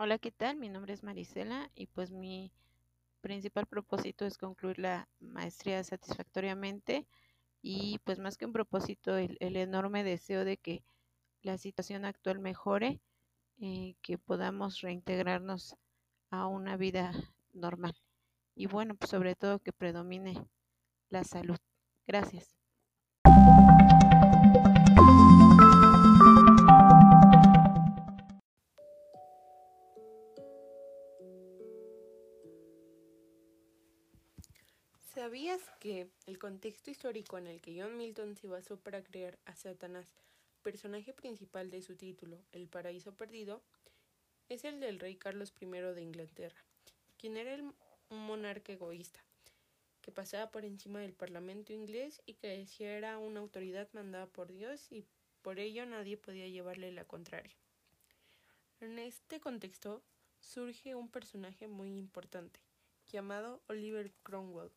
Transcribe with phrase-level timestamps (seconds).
[0.00, 0.56] Hola, ¿qué tal?
[0.56, 2.52] Mi nombre es Marisela y pues mi
[3.20, 7.08] principal propósito es concluir la maestría satisfactoriamente
[7.62, 10.84] y pues más que un propósito, el, enorme deseo de que
[11.42, 13.00] la situación actual mejore,
[13.60, 15.74] eh, que podamos reintegrarnos
[16.30, 17.12] a una vida
[17.52, 17.96] normal
[18.54, 20.46] y bueno, pues sobre todo que predomine
[21.10, 21.58] la salud.
[22.06, 22.57] Gracias.
[35.18, 39.56] ¿Sabías que el contexto histórico en el que John Milton se basó para crear a
[39.56, 40.06] Satanás,
[40.62, 43.60] personaje principal de su título, El Paraíso Perdido,
[44.48, 46.64] es el del rey Carlos I de Inglaterra,
[47.16, 47.74] quien era un
[48.26, 49.18] monarca egoísta,
[50.02, 54.52] que pasaba por encima del parlamento inglés y que decía era una autoridad mandada por
[54.52, 55.04] Dios y
[55.42, 57.56] por ello nadie podía llevarle la contraria.
[58.78, 60.00] En este contexto
[60.38, 62.60] surge un personaje muy importante,
[63.08, 64.70] llamado Oliver Cromwell,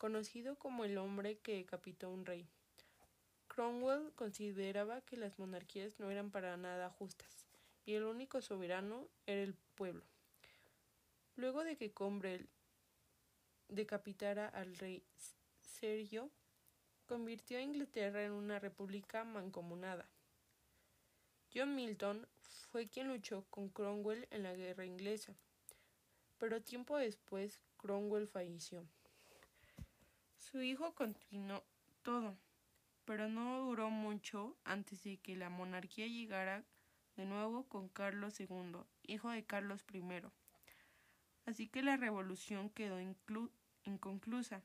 [0.00, 2.48] conocido como el hombre que decapitó a un rey.
[3.48, 7.46] Cromwell consideraba que las monarquías no eran para nada justas
[7.84, 10.02] y el único soberano era el pueblo.
[11.36, 12.48] Luego de que Cromwell
[13.68, 15.04] decapitara al rey
[15.60, 16.30] Sergio,
[17.06, 20.08] convirtió a Inglaterra en una república mancomunada.
[21.54, 22.26] John Milton
[22.70, 25.34] fue quien luchó con Cromwell en la guerra inglesa,
[26.38, 28.86] pero tiempo después Cromwell falleció.
[30.50, 31.62] Su hijo continuó
[32.02, 32.36] todo,
[33.04, 36.64] pero no duró mucho antes de que la monarquía llegara
[37.14, 40.02] de nuevo con Carlos II, hijo de Carlos I.
[41.46, 42.98] Así que la revolución quedó
[43.84, 44.64] inconclusa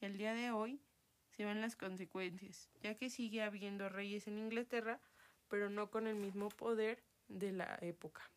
[0.00, 0.80] y al día de hoy
[1.30, 5.00] se ven las consecuencias, ya que sigue habiendo reyes en Inglaterra,
[5.46, 8.28] pero no con el mismo poder de la época.